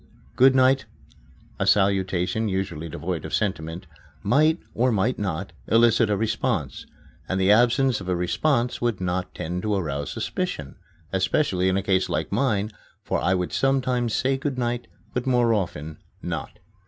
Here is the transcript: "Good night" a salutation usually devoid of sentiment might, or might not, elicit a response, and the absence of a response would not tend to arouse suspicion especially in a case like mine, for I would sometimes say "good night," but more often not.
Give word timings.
"Good 0.35 0.55
night" 0.55 0.85
a 1.59 1.67
salutation 1.67 2.49
usually 2.49 2.89
devoid 2.89 3.23
of 3.23 3.35
sentiment 3.35 3.85
might, 4.23 4.59
or 4.73 4.91
might 4.91 5.19
not, 5.19 5.53
elicit 5.67 6.09
a 6.09 6.17
response, 6.17 6.87
and 7.29 7.39
the 7.39 7.51
absence 7.51 8.01
of 8.01 8.09
a 8.09 8.15
response 8.15 8.81
would 8.81 8.99
not 8.99 9.35
tend 9.35 9.61
to 9.61 9.75
arouse 9.75 10.09
suspicion 10.11 10.75
especially 11.13 11.69
in 11.69 11.77
a 11.77 11.83
case 11.83 12.09
like 12.09 12.31
mine, 12.31 12.71
for 13.03 13.21
I 13.21 13.35
would 13.35 13.53
sometimes 13.53 14.15
say 14.15 14.37
"good 14.37 14.57
night," 14.57 14.87
but 15.13 15.27
more 15.27 15.53
often 15.53 15.99
not. 16.23 16.57